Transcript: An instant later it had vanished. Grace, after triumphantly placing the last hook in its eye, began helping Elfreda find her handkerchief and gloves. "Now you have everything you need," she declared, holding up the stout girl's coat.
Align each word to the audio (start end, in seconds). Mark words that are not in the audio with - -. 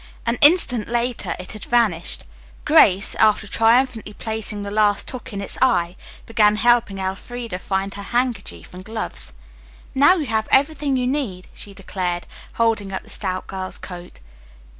An 0.25 0.39
instant 0.41 0.89
later 0.89 1.35
it 1.37 1.51
had 1.51 1.63
vanished. 1.63 2.25
Grace, 2.65 3.13
after 3.19 3.45
triumphantly 3.47 4.13
placing 4.13 4.63
the 4.63 4.71
last 4.71 5.07
hook 5.11 5.31
in 5.31 5.41
its 5.41 5.59
eye, 5.61 5.95
began 6.25 6.55
helping 6.55 6.97
Elfreda 6.97 7.59
find 7.59 7.93
her 7.93 8.01
handkerchief 8.01 8.73
and 8.73 8.83
gloves. 8.83 9.33
"Now 9.93 10.15
you 10.15 10.25
have 10.25 10.47
everything 10.51 10.97
you 10.97 11.05
need," 11.05 11.47
she 11.53 11.75
declared, 11.75 12.25
holding 12.55 12.91
up 12.91 13.03
the 13.03 13.11
stout 13.11 13.45
girl's 13.45 13.77
coat. 13.77 14.21